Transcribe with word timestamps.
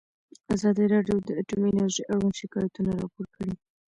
ازادي 0.55 0.85
راډیو 0.93 1.17
د 1.27 1.29
اټومي 1.41 1.69
انرژي 1.71 2.03
اړوند 2.13 2.37
شکایتونه 2.41 2.91
راپور 3.01 3.25
کړي. 3.35 3.53